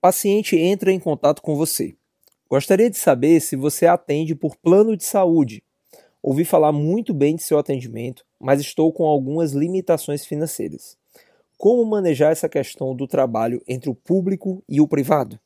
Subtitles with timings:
[0.00, 1.94] Paciente entra em contato com você.
[2.48, 5.62] Gostaria de saber se você atende por plano de saúde.
[6.22, 10.96] Ouvi falar muito bem de seu atendimento, mas estou com algumas limitações financeiras.
[11.58, 15.38] Como manejar essa questão do trabalho entre o público e o privado?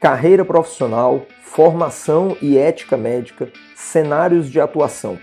[0.00, 5.16] Carreira profissional, formação e ética médica, cenários de atuação.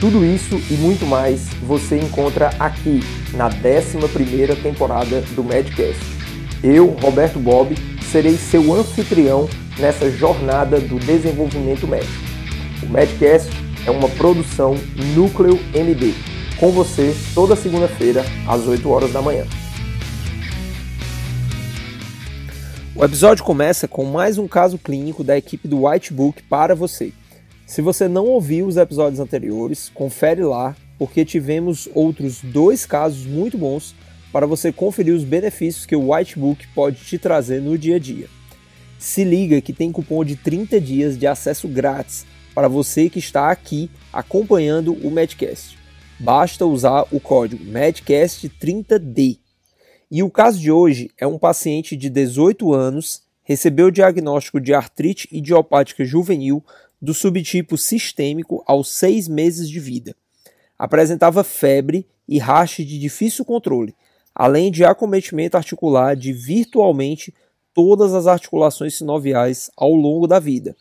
[0.00, 3.00] Tudo isso e muito mais você encontra aqui
[3.36, 6.19] na 11ª temporada do Medcast.
[6.62, 7.74] Eu, Roberto Bob,
[8.12, 12.12] serei seu anfitrião nessa jornada do desenvolvimento médico.
[12.82, 13.48] O Medcast
[13.86, 14.74] é uma produção
[15.14, 16.12] Núcleo MD,
[16.58, 19.46] com você toda segunda-feira às 8 horas da manhã.
[22.94, 27.14] O episódio começa com mais um caso clínico da equipe do Whitebook para você.
[27.64, 33.56] Se você não ouviu os episódios anteriores, confere lá, porque tivemos outros dois casos muito
[33.56, 33.94] bons
[34.32, 38.28] para você conferir os benefícios que o Whitebook pode te trazer no dia a dia.
[38.98, 43.50] Se liga que tem cupom de 30 dias de acesso grátis para você que está
[43.50, 45.78] aqui acompanhando o Medcast.
[46.18, 49.38] Basta usar o código MEDCAST30D.
[50.10, 54.74] E o caso de hoje é um paciente de 18 anos, recebeu o diagnóstico de
[54.74, 56.62] artrite idiopática juvenil
[57.00, 60.14] do subtipo sistêmico aos seis meses de vida.
[60.78, 63.94] Apresentava febre e racha de difícil controle,
[64.40, 67.34] além de acometimento articular de virtualmente
[67.74, 70.74] todas as articulações sinoviais ao longo da vida.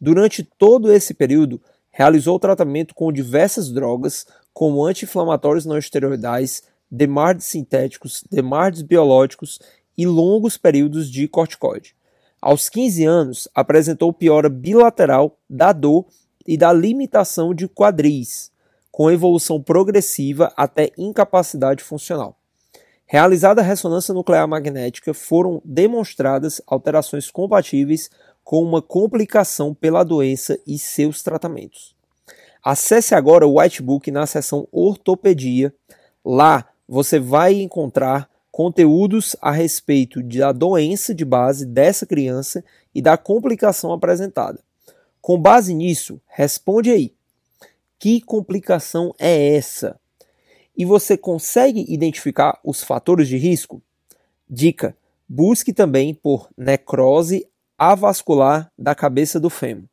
[0.00, 8.24] Durante todo esse período, realizou tratamento com diversas drogas, como anti-inflamatórios não esteroidais, demardes sintéticos,
[8.30, 9.60] demardes biológicos
[9.94, 11.94] e longos períodos de corticoide.
[12.40, 16.06] Aos 15 anos, apresentou piora bilateral da dor
[16.46, 18.50] e da limitação de quadris,
[18.90, 22.38] com evolução progressiva até incapacidade funcional.
[23.06, 28.10] Realizada a ressonância nuclear magnética, foram demonstradas alterações compatíveis
[28.42, 31.94] com uma complicação pela doença e seus tratamentos.
[32.64, 35.72] Acesse agora o Whitebook na seção Ortopedia.
[36.24, 43.16] Lá você vai encontrar conteúdos a respeito da doença de base dessa criança e da
[43.16, 44.58] complicação apresentada.
[45.20, 47.14] Com base nisso, responde aí:
[47.98, 49.96] que complicação é essa?
[50.76, 53.82] E você consegue identificar os fatores de risco?
[54.48, 54.96] Dica:
[55.28, 57.46] busque também por necrose
[57.78, 59.84] avascular da cabeça do fêmur.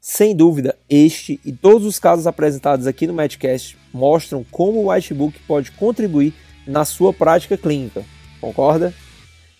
[0.00, 5.38] Sem dúvida, este e todos os casos apresentados aqui no Medcast mostram como o Whitebook
[5.46, 6.34] pode contribuir
[6.66, 8.04] na sua prática clínica.
[8.40, 8.92] Concorda?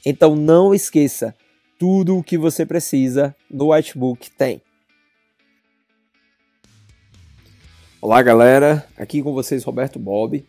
[0.04, 1.34] Então não esqueça,
[1.78, 4.60] tudo o que você precisa no Whitebook tem.
[8.04, 8.86] Olá, galera.
[8.98, 10.46] Aqui com vocês Roberto Bob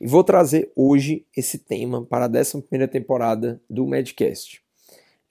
[0.00, 4.60] e vou trazer hoje esse tema para a 11 temporada do Medcast.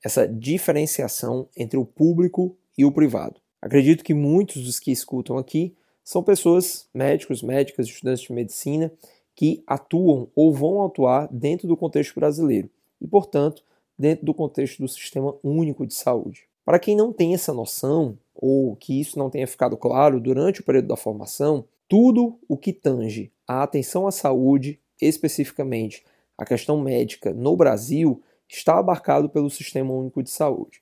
[0.02, 3.42] Essa diferenciação entre o público e o privado.
[3.62, 8.90] Acredito que muitos dos que escutam aqui são pessoas, médicos, médicas, estudantes de medicina,
[9.36, 12.70] que atuam ou vão atuar dentro do contexto brasileiro
[13.02, 13.62] e, portanto,
[14.00, 16.44] dentro do contexto do Sistema Único de Saúde.
[16.64, 20.64] Para quem não tem essa noção, ou que isso não tenha ficado claro durante o
[20.64, 26.06] período da formação, tudo o que tange a atenção à saúde, especificamente
[26.38, 30.80] a questão médica no Brasil, está abarcado pelo Sistema Único de Saúde.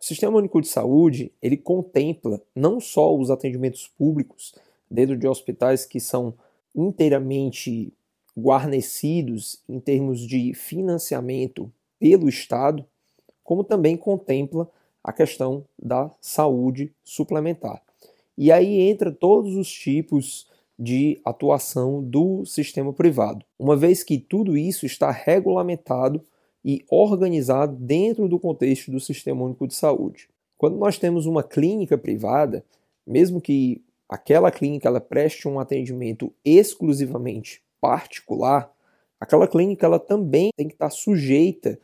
[0.00, 4.54] O Sistema Único de Saúde, ele contempla não só os atendimentos públicos
[4.88, 6.32] dentro de hospitais que são
[6.72, 7.92] inteiramente
[8.38, 12.86] guarnecidos em termos de financiamento pelo Estado,
[13.42, 14.70] como também contempla
[15.10, 17.82] a questão da saúde suplementar.
[18.38, 20.48] E aí entra todos os tipos
[20.78, 26.22] de atuação do sistema privado, uma vez que tudo isso está regulamentado
[26.64, 30.28] e organizado dentro do contexto do Sistema Único de Saúde.
[30.56, 32.64] Quando nós temos uma clínica privada,
[33.06, 38.70] mesmo que aquela clínica ela preste um atendimento exclusivamente particular,
[39.18, 41.78] aquela clínica ela também tem que estar sujeita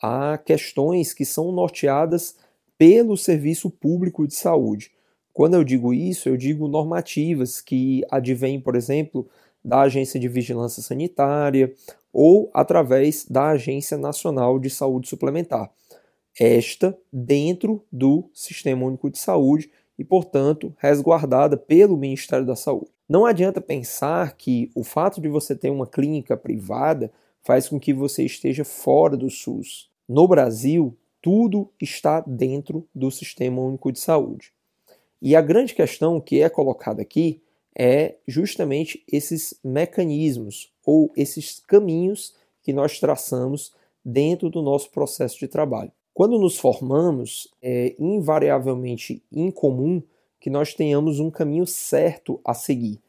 [0.00, 2.36] a questões que são norteadas
[2.82, 4.90] pelo Serviço Público de Saúde.
[5.32, 9.28] Quando eu digo isso, eu digo normativas que advêm, por exemplo,
[9.64, 11.72] da Agência de Vigilância Sanitária
[12.12, 15.70] ou através da Agência Nacional de Saúde Suplementar.
[16.36, 22.90] Esta dentro do Sistema Único de Saúde e, portanto, resguardada pelo Ministério da Saúde.
[23.08, 27.12] Não adianta pensar que o fato de você ter uma clínica privada
[27.44, 29.88] faz com que você esteja fora do SUS.
[30.08, 34.52] No Brasil, tudo está dentro do Sistema Único de Saúde.
[35.20, 37.40] E a grande questão que é colocada aqui
[37.78, 43.72] é justamente esses mecanismos ou esses caminhos que nós traçamos
[44.04, 45.92] dentro do nosso processo de trabalho.
[46.12, 50.02] Quando nos formamos, é invariavelmente incomum
[50.40, 53.00] que nós tenhamos um caminho certo a seguir.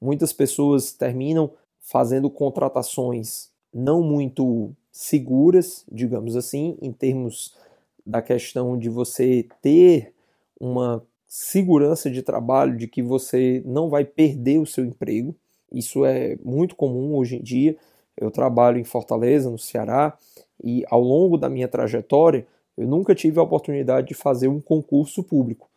[0.00, 7.56] Muitas pessoas terminam fazendo contratações não muito seguras, digamos assim, em termos
[8.04, 10.12] da questão de você ter
[10.60, 15.34] uma segurança de trabalho, de que você não vai perder o seu emprego.
[15.72, 17.74] Isso é muito comum hoje em dia.
[18.20, 20.16] Eu trabalho em Fortaleza, no Ceará,
[20.62, 22.46] e ao longo da minha trajetória,
[22.76, 25.70] eu nunca tive a oportunidade de fazer um concurso público.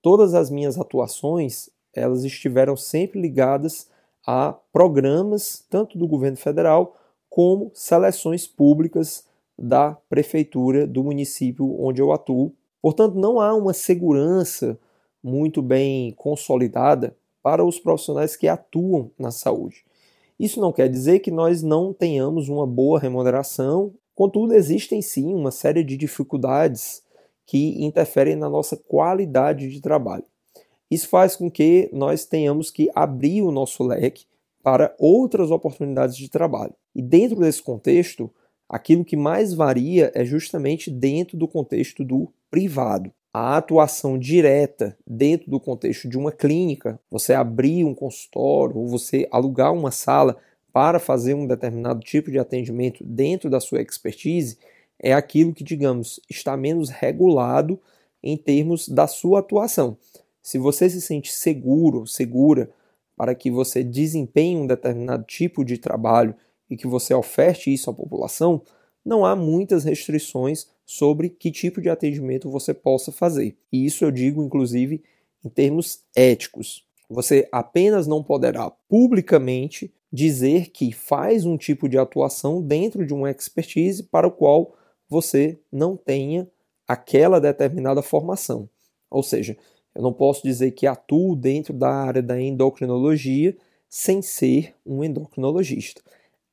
[0.00, 3.88] Todas as minhas atuações, elas estiveram sempre ligadas
[4.26, 6.96] a programas tanto do governo federal
[7.32, 9.24] como seleções públicas
[9.58, 12.52] da prefeitura do município onde eu atuo.
[12.82, 14.78] Portanto, não há uma segurança
[15.22, 19.82] muito bem consolidada para os profissionais que atuam na saúde.
[20.38, 25.50] Isso não quer dizer que nós não tenhamos uma boa remuneração, contudo, existem sim uma
[25.50, 27.02] série de dificuldades
[27.46, 30.24] que interferem na nossa qualidade de trabalho.
[30.90, 34.26] Isso faz com que nós tenhamos que abrir o nosso leque
[34.62, 36.74] para outras oportunidades de trabalho.
[36.94, 38.30] E dentro desse contexto,
[38.68, 43.12] aquilo que mais varia é justamente dentro do contexto do privado.
[43.32, 49.26] A atuação direta dentro do contexto de uma clínica, você abrir um consultório ou você
[49.30, 50.36] alugar uma sala
[50.72, 54.58] para fazer um determinado tipo de atendimento dentro da sua expertise,
[54.98, 57.80] é aquilo que, digamos, está menos regulado
[58.22, 59.96] em termos da sua atuação.
[60.42, 62.70] Se você se sente seguro, segura
[63.16, 66.34] para que você desempenhe um determinado tipo de trabalho
[66.72, 68.62] e que você oferte isso à população,
[69.04, 73.58] não há muitas restrições sobre que tipo de atendimento você possa fazer.
[73.70, 75.02] E isso eu digo, inclusive,
[75.44, 76.86] em termos éticos.
[77.10, 83.30] Você apenas não poderá publicamente dizer que faz um tipo de atuação dentro de uma
[83.30, 84.74] expertise para o qual
[85.06, 86.48] você não tenha
[86.88, 88.66] aquela determinada formação.
[89.10, 89.58] Ou seja,
[89.94, 93.54] eu não posso dizer que atuo dentro da área da endocrinologia
[93.90, 96.00] sem ser um endocrinologista.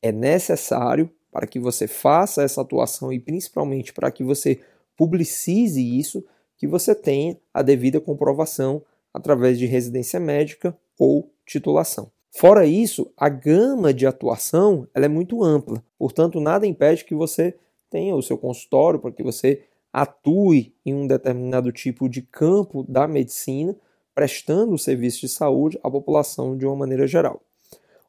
[0.02, 4.60] É necessário para que você faça essa atuação e principalmente para que você
[4.98, 6.24] publicize isso,
[6.58, 12.12] que você tenha a devida comprovação através de residência médica ou titulação.
[12.32, 17.56] Fora isso, a gama de atuação ela é muito ampla, portanto, nada impede que você
[17.90, 23.08] tenha o seu consultório para que você atue em um determinado tipo de campo da
[23.08, 23.76] medicina,
[24.14, 27.42] prestando o serviço de saúde à população de uma maneira geral.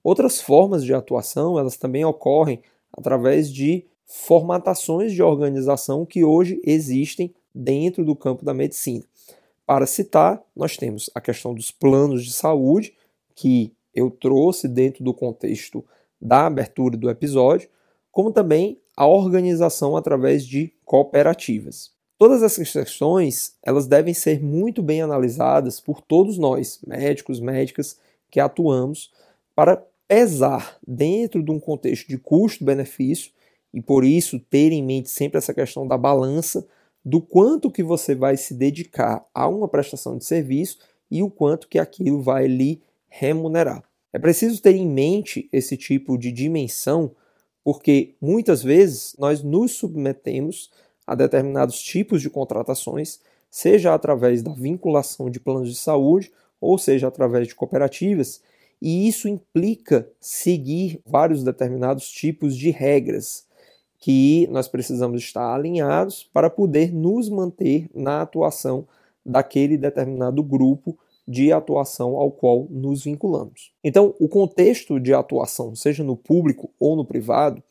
[0.02, 2.62] Outras formas de atuação, elas também ocorrem
[2.93, 9.05] através de formatações de organização que hoje existem dentro do campo da medicina.
[9.67, 12.94] Para citar, nós temos a questão dos planos de saúde,
[13.37, 15.85] que eu trouxe dentro do contexto
[16.20, 17.69] da abertura do episódio,
[18.11, 21.93] como também a organização através de cooperativas.
[22.19, 27.99] Todas essas questões, elas devem ser muito bem analisadas por todos nós, médicos, médicas,
[28.31, 29.11] que atuamos,
[29.55, 33.30] para pesar dentro de um contexto de custo-benefício
[33.72, 36.66] e por isso ter em mente sempre essa questão da balança
[37.04, 41.68] do quanto que você vai se dedicar a uma prestação de serviço e o quanto
[41.68, 43.84] que aquilo vai lhe remunerar.
[44.12, 47.12] É preciso ter em mente esse tipo de dimensão
[47.62, 50.72] porque muitas vezes nós nos submetemos
[51.06, 57.06] a determinados tipos de contratações, seja através da vinculação de planos de saúde, ou seja
[57.06, 58.43] através de cooperativas,
[58.81, 63.46] e isso implica seguir vários determinados tipos de regras
[63.99, 68.87] que nós precisamos estar alinhados para poder nos manter na atuação
[69.25, 73.72] daquele determinado grupo de atuação ao qual nos vinculamos.
[73.84, 77.63] Então, o contexto de atuação, seja no público ou no privado,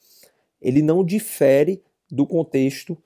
[0.62, 2.98] ele não difere do contexto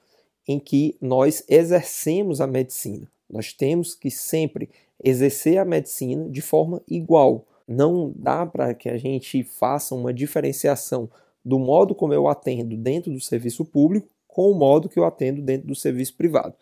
[0.47, 3.09] em que nós exercemos a medicina.
[3.29, 4.69] Nós temos que sempre
[5.03, 7.47] exercer a medicina de forma igual.
[7.67, 11.09] Não dá para que a gente faça uma diferenciação
[11.43, 15.41] do modo como eu atendo dentro do serviço público com o modo que eu atendo
[15.41, 16.55] dentro do serviço privado.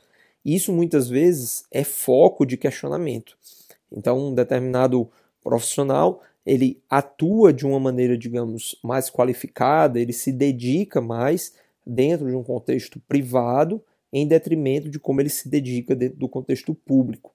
[0.43, 3.37] Isso muitas vezes é foco de questionamento.
[3.91, 5.09] Então, um determinado
[5.43, 11.53] profissional ele atua de uma maneira, digamos, mais qualificada, ele se dedica mais
[11.85, 13.81] dentro de um contexto privado,
[14.11, 17.31] em detrimento de como ele se dedica dentro do contexto público.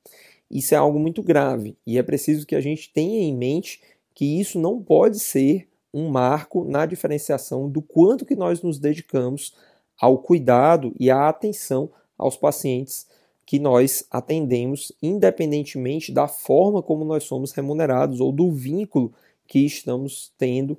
[0.51, 3.81] Isso é algo muito grave e é preciso que a gente tenha em mente
[4.15, 9.55] que isso não pode ser um marco na diferenciação do quanto que nós nos dedicamos
[10.01, 13.07] ao cuidado e à atenção aos pacientes
[13.45, 19.13] que nós atendemos, independentemente da forma como nós somos remunerados ou do vínculo
[19.47, 20.77] que estamos tendo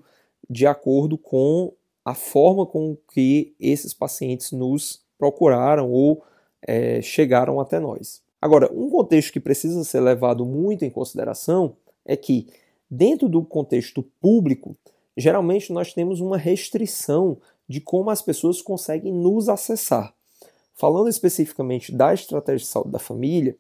[0.49, 6.23] de acordo com a forma com que esses pacientes nos procuraram ou
[6.61, 8.21] é, chegaram até nós.
[8.41, 11.75] Agora, um contexto que precisa ser levado muito em consideração
[12.05, 12.47] é que,
[12.89, 14.77] dentro do contexto público,
[15.15, 20.13] geralmente nós temos uma restrição de como as pessoas conseguem nos acessar.
[20.73, 23.57] Falando especificamente da estratégia de saúde da família,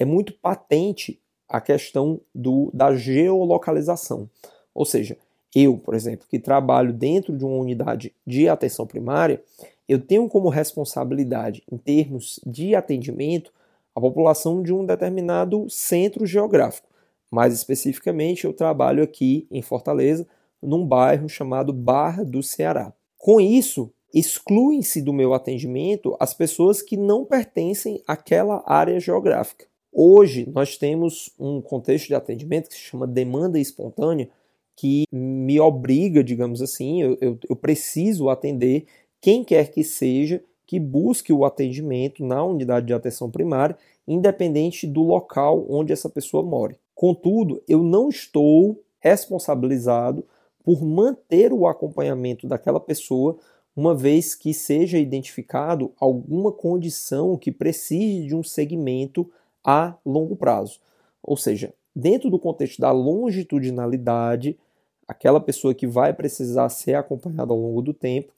[0.00, 4.28] é muito patente a questão do, da geolocalização.
[4.74, 5.16] Ou seja,
[5.54, 9.42] eu, por exemplo, que trabalho dentro de uma unidade de atenção primária,
[9.88, 13.52] eu tenho como responsabilidade, em termos de atendimento,
[13.94, 16.88] a população de um determinado centro geográfico.
[17.30, 20.26] Mais especificamente, eu trabalho aqui em Fortaleza,
[20.62, 22.92] num bairro chamado Barra do Ceará.
[23.18, 29.66] Com isso, excluem-se do meu atendimento as pessoas que não pertencem àquela área geográfica.
[29.92, 34.28] Hoje, nós temos um contexto de atendimento que se chama demanda espontânea,
[34.76, 38.86] que me obriga, digamos assim, eu, eu, eu preciso atender
[39.20, 45.02] quem quer que seja que busque o atendimento na unidade de atenção primária, independente do
[45.02, 46.76] local onde essa pessoa mora.
[46.94, 50.24] Contudo, eu não estou responsabilizado
[50.62, 53.36] por manter o acompanhamento daquela pessoa,
[53.76, 59.30] uma vez que seja identificado alguma condição que precise de um segmento
[59.62, 60.80] a longo prazo.
[61.22, 64.58] Ou seja, dentro do contexto da longitudinalidade,
[65.06, 68.32] aquela pessoa que vai precisar ser acompanhada ao longo do tempo,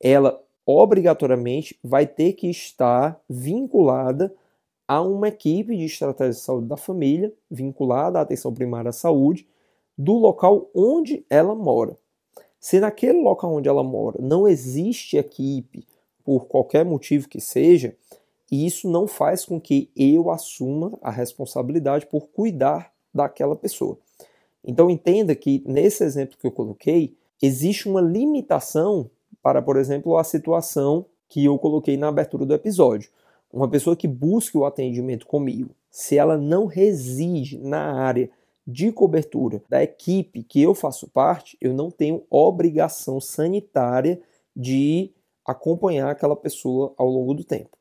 [0.00, 4.34] ela obrigatoriamente vai ter que estar vinculada
[4.88, 9.46] a uma equipe de estratégia de saúde da família, vinculada à atenção primária à saúde,
[9.96, 11.96] do local onde ela mora.
[12.58, 15.86] Se naquele local onde ela mora não existe equipe,
[16.24, 17.96] por qualquer motivo que seja,
[18.50, 23.96] isso não faz com que eu assuma a responsabilidade por cuidar daquela pessoa.
[24.64, 29.08] Então entenda que nesse exemplo que eu coloquei, existe uma limitação
[29.46, 33.12] para, por exemplo, a situação que eu coloquei na abertura do episódio.
[33.52, 38.28] Uma pessoa que busque o atendimento comigo, se ela não reside na área
[38.66, 44.20] de cobertura da equipe que eu faço parte, eu não tenho obrigação sanitária
[44.56, 45.12] de
[45.46, 47.78] acompanhar aquela pessoa ao longo do tempo.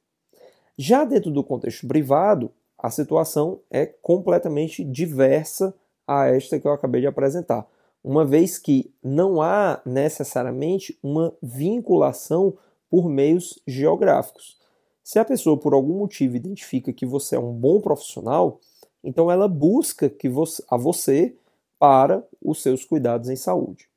[0.78, 5.74] Já dentro do contexto privado, a situação é completamente diversa
[6.06, 7.68] a esta que eu acabei de apresentar,
[8.06, 12.56] uma vez que não há necessariamente uma vinculação
[12.88, 14.60] por meios geográficos.
[15.04, 18.60] Se a pessoa por algum motivo identifica que você é um bom profissional,
[19.04, 21.36] então ela busca que você, a você
[21.80, 23.90] para os seus cuidados em saúde.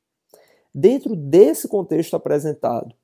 [0.73, 2.95] Dentro desse contexto apresentado,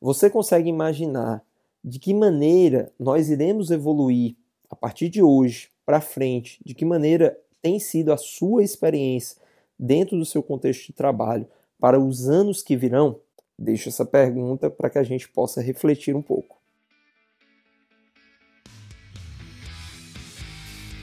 [0.00, 1.44] você consegue imaginar
[1.84, 4.34] de que maneira nós iremos evoluir
[4.70, 9.43] a partir de hoje para frente, de que maneira tem sido a sua experiência
[9.78, 11.46] dentro do seu contexto de trabalho
[11.78, 13.20] para os anos que virão?
[13.58, 16.56] Deixo essa pergunta para que a gente possa refletir um pouco.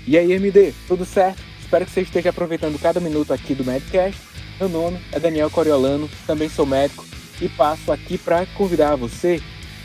[0.08, 1.42] E aí, MD, tudo certo?
[1.62, 4.20] Espero que você esteja aproveitando cada minuto aqui do Medcast.
[4.60, 7.06] Meu nome é Daniel Coriolano, também sou médico
[7.42, 9.40] e passo aqui para convidar você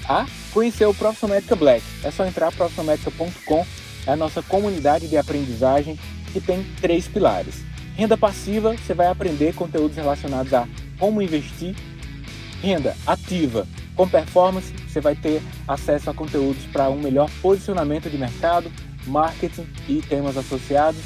[0.09, 1.85] a conhecer o Profissão Médica Black.
[2.03, 3.67] É só entrar profissionalmedica.com,
[4.07, 5.99] é a nossa comunidade de aprendizagem
[6.33, 7.63] que tem três pilares.
[7.97, 11.75] Renda passiva, você vai aprender conteúdos relacionados a como investir.
[12.63, 18.19] Renda ativa, com performance, você vai ter acesso a conteúdos para um melhor posicionamento de
[18.19, 18.71] mercado,
[19.07, 21.01] marketing e temas associados.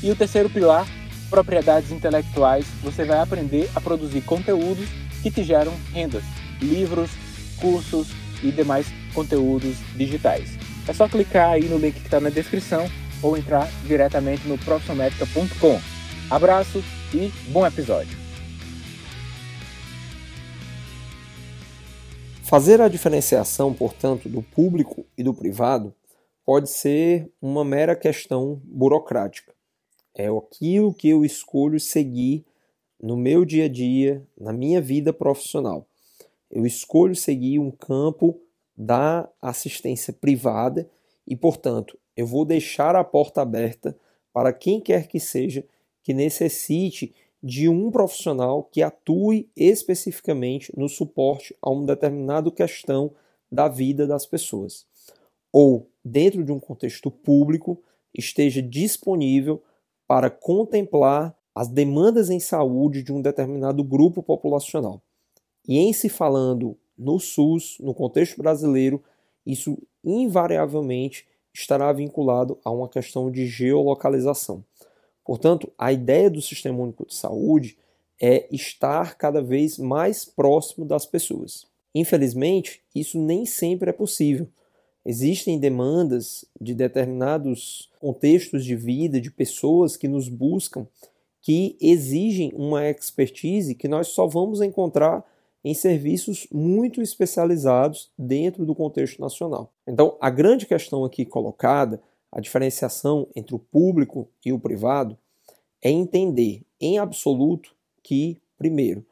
[0.00, 0.86] E o terceiro pilar,
[1.28, 4.88] propriedades intelectuais, você vai aprender a produzir conteúdos
[5.22, 6.22] que te geram rendas,
[6.62, 7.10] livros,
[7.60, 8.08] cursos
[8.40, 10.56] e demais conteúdos digitais.
[10.86, 12.88] É só clicar aí no link que está na descrição
[13.20, 15.89] ou entrar diretamente no profissionalmedica.com.
[16.30, 16.78] Abraço
[17.12, 18.16] e bom episódio.
[22.44, 25.92] Fazer a diferenciação, portanto, do público e do privado
[26.46, 29.52] pode ser uma mera questão burocrática.
[30.14, 32.44] É aquilo que eu escolho seguir
[33.02, 35.84] no meu dia a dia, na minha vida profissional.
[36.48, 38.40] Eu escolho seguir um campo
[38.76, 40.88] da assistência privada
[41.26, 43.98] e, portanto, eu vou deixar a porta aberta
[44.32, 45.64] para quem quer que seja
[46.02, 53.12] que necessite de um profissional que atue especificamente no suporte a uma determinada questão
[53.50, 54.86] da vida das pessoas.
[55.52, 57.82] Ou, dentro de um contexto público,
[58.14, 59.62] esteja disponível
[60.06, 65.02] para contemplar as demandas em saúde de um determinado grupo populacional.
[65.66, 69.02] E em se falando no SUS, no contexto brasileiro,
[69.44, 74.64] isso invariavelmente estará vinculado a uma questão de geolocalização.
[75.30, 77.78] Portanto, a ideia do Sistema Único de Saúde
[78.20, 81.68] é estar cada vez mais próximo das pessoas.
[81.94, 84.48] Infelizmente, isso nem sempre é possível.
[85.06, 90.84] Existem demandas de determinados contextos de vida, de pessoas que nos buscam,
[91.40, 95.24] que exigem uma expertise que nós só vamos encontrar
[95.64, 99.72] em serviços muito especializados dentro do contexto nacional.
[99.86, 105.18] Então, a grande questão aqui colocada, a diferenciação entre o público e o privado,
[105.82, 109.04] é entender em absoluto que, primeiro,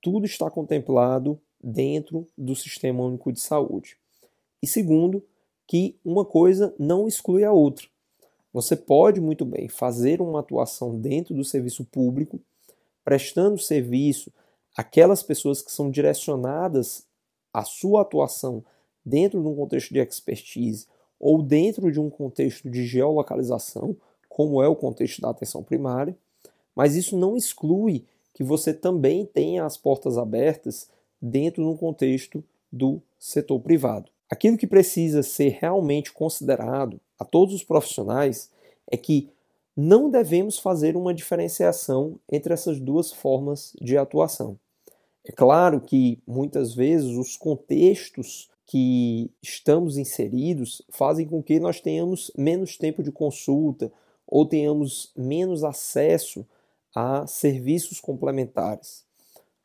[0.00, 3.96] tudo está contemplado dentro do Sistema Único de Saúde.
[4.62, 5.22] E segundo,
[5.66, 7.86] que uma coisa não exclui a outra.
[8.52, 12.40] Você pode muito bem fazer uma atuação dentro do serviço público,
[13.04, 14.32] prestando serviço
[14.76, 17.06] àquelas pessoas que são direcionadas
[17.52, 18.64] à sua atuação
[19.04, 20.86] dentro de um contexto de expertise
[21.22, 23.96] ou dentro de um contexto de geolocalização,
[24.28, 26.16] como é o contexto da atenção primária,
[26.74, 32.42] mas isso não exclui que você também tenha as portas abertas dentro de um contexto
[32.72, 34.10] do setor privado.
[34.28, 38.50] Aquilo que precisa ser realmente considerado a todos os profissionais
[38.90, 39.30] é que
[39.76, 44.58] não devemos fazer uma diferenciação entre essas duas formas de atuação.
[45.24, 52.30] É claro que muitas vezes os contextos que estamos inseridos fazem com que nós tenhamos
[52.34, 53.92] menos tempo de consulta
[54.26, 56.46] ou tenhamos menos acesso
[56.96, 59.04] a serviços complementares.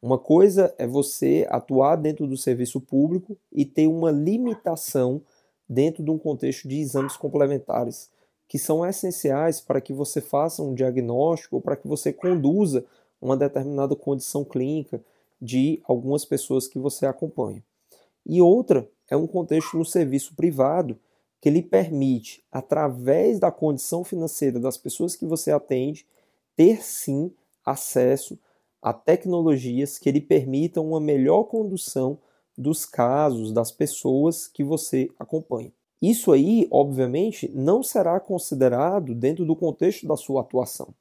[0.01, 5.21] Uma coisa é você atuar dentro do serviço público e ter uma limitação
[5.69, 8.09] dentro de um contexto de exames complementares,
[8.45, 12.83] que são essenciais para que você faça um diagnóstico ou para que você conduza
[13.21, 15.01] uma determinada condição clínica
[15.41, 17.63] de algumas pessoas que você acompanha.
[18.25, 20.99] E outra é um contexto no serviço privado
[21.39, 26.05] que lhe permite, através da condição financeira das pessoas que você atende,
[26.55, 27.31] ter sim
[27.65, 28.37] acesso
[28.81, 32.17] a tecnologias que lhe permitam uma melhor condução
[32.57, 35.71] dos casos, das pessoas que você acompanha.
[36.01, 40.93] Isso aí, obviamente, não será considerado dentro do contexto da sua atuação,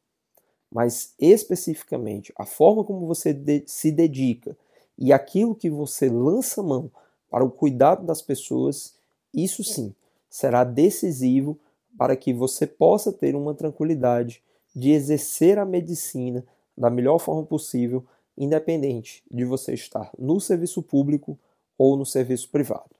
[0.70, 4.56] mas especificamente a forma como você de se dedica
[4.98, 6.90] e aquilo que você lança mão
[7.36, 8.94] para o cuidado das pessoas,
[9.34, 9.94] isso sim
[10.26, 11.60] será decisivo
[11.98, 14.42] para que você possa ter uma tranquilidade
[14.74, 16.42] de exercer a medicina
[16.74, 18.06] da melhor forma possível,
[18.38, 21.38] independente de você estar no serviço público
[21.76, 22.96] ou no serviço privado.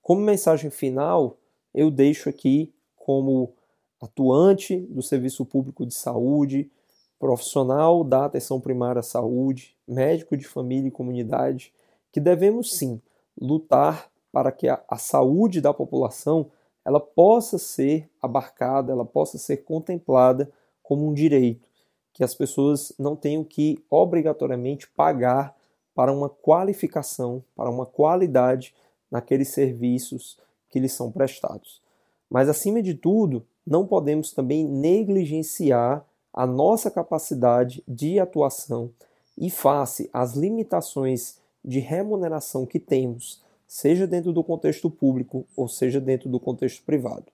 [0.00, 1.36] Como mensagem final,
[1.74, 3.52] eu deixo aqui como
[4.00, 6.70] atuante do serviço público de saúde,
[7.18, 11.74] profissional da atenção primária à saúde, médico de família e comunidade,
[12.10, 13.02] que devemos sim
[13.38, 16.50] lutar para que a, a saúde da população
[16.84, 20.50] ela possa ser abarcada, ela possa ser contemplada
[20.82, 21.68] como um direito,
[22.12, 25.54] que as pessoas não tenham que obrigatoriamente pagar
[25.94, 28.74] para uma qualificação, para uma qualidade
[29.10, 30.38] naqueles serviços
[30.68, 31.82] que lhes são prestados.
[32.28, 38.90] Mas, acima de tudo, não podemos também negligenciar a nossa capacidade de atuação
[39.36, 46.00] e face às limitações de remuneração que temos, seja dentro do contexto público ou seja
[46.00, 47.26] dentro do contexto privado.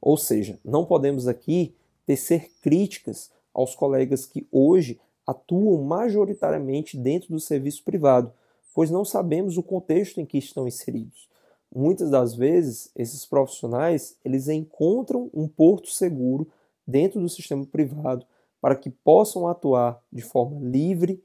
[0.00, 1.74] Ou seja, não podemos aqui
[2.06, 8.32] tecer críticas aos colegas que hoje atuam majoritariamente dentro do serviço privado,
[8.74, 11.28] pois não sabemos o contexto em que estão inseridos.
[11.74, 16.48] Muitas das vezes, esses profissionais, eles encontram um porto seguro
[16.86, 18.24] dentro do sistema privado
[18.60, 21.22] para que possam atuar de forma livre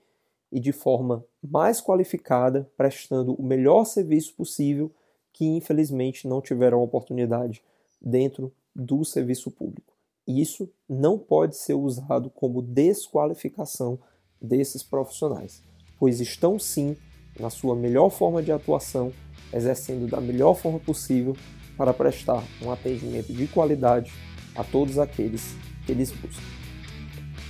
[0.51, 4.91] e de forma mais qualificada, prestando o melhor serviço possível,
[5.33, 7.61] que infelizmente não tiveram oportunidade
[8.01, 9.93] dentro do serviço público.
[10.25, 13.99] Isso não pode ser usado como desqualificação
[14.41, 15.61] desses profissionais,
[15.99, 16.95] pois estão sim
[17.39, 19.11] na sua melhor forma de atuação,
[19.51, 21.35] exercendo da melhor forma possível
[21.75, 24.13] para prestar um atendimento de qualidade
[24.55, 26.43] a todos aqueles que eles buscam.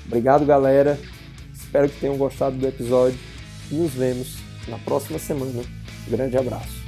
[0.05, 0.97] Obrigado, galera.
[1.53, 3.32] Espero que tenham gostado do episódio
[3.73, 5.61] nos vemos na próxima semana.
[6.07, 6.83] grande abraço.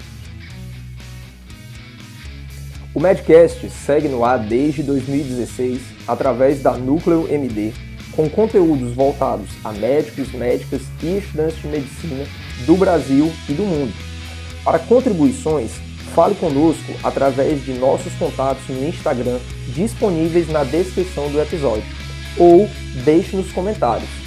[2.93, 7.73] O Medcast segue no ar desde 2016 através da Núcleo MD,
[8.15, 12.25] com conteúdos voltados a médicos, médicas e estudantes de medicina
[12.65, 13.93] do Brasil e do mundo.
[14.63, 15.71] Para contribuições,
[16.15, 19.39] fale conosco através de nossos contatos no Instagram
[19.75, 21.83] disponíveis na descrição do episódio
[22.37, 22.69] ou
[23.03, 24.24] deixe nos comentários.